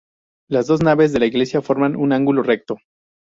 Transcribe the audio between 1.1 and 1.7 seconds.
de la iglesia